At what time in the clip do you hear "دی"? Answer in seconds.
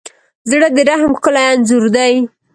1.95-2.13